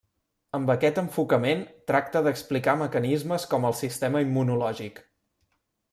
Amb 0.59 0.71
aquest 0.73 0.95
enfocament 1.01 1.61
tracta 1.91 2.23
d'explicar 2.29 2.77
mecanismes 2.81 3.47
com 3.53 3.69
el 3.71 3.79
sistema 3.85 4.25
immunològic. 4.29 5.03